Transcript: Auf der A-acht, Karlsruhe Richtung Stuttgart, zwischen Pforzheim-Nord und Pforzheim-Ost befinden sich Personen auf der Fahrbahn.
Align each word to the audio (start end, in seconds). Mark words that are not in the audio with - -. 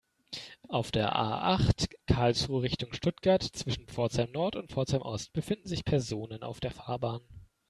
Auf 0.67 0.89
der 0.89 1.15
A-acht, 1.15 1.91
Karlsruhe 2.07 2.63
Richtung 2.63 2.91
Stuttgart, 2.91 3.43
zwischen 3.43 3.85
Pforzheim-Nord 3.87 4.55
und 4.55 4.71
Pforzheim-Ost 4.71 5.31
befinden 5.31 5.67
sich 5.67 5.85
Personen 5.85 6.41
auf 6.41 6.59
der 6.59 6.71
Fahrbahn. 6.71 7.21